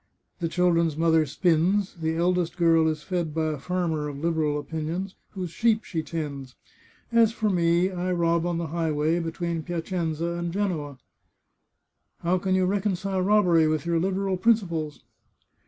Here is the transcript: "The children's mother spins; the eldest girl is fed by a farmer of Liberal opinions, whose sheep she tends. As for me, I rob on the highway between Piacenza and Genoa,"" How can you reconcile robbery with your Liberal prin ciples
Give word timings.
"The 0.39 0.49
children's 0.49 0.97
mother 0.97 1.27
spins; 1.27 1.93
the 1.93 2.15
eldest 2.15 2.57
girl 2.57 2.87
is 2.87 3.03
fed 3.03 3.35
by 3.35 3.49
a 3.51 3.59
farmer 3.59 4.07
of 4.09 4.17
Liberal 4.17 4.57
opinions, 4.57 5.13
whose 5.33 5.51
sheep 5.51 5.83
she 5.83 6.01
tends. 6.01 6.55
As 7.11 7.31
for 7.31 7.51
me, 7.51 7.91
I 7.91 8.11
rob 8.11 8.43
on 8.47 8.57
the 8.57 8.69
highway 8.73 9.19
between 9.19 9.61
Piacenza 9.61 10.25
and 10.25 10.51
Genoa,"" 10.51 10.97
How 12.23 12.39
can 12.39 12.55
you 12.55 12.65
reconcile 12.65 13.21
robbery 13.21 13.67
with 13.67 13.85
your 13.85 13.99
Liberal 13.99 14.37
prin 14.37 14.55
ciples 14.55 15.01